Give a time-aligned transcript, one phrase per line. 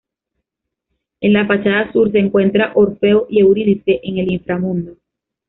[1.19, 4.97] En la fachada sur se encuentran Orfeo y Eurídice en el inframundo.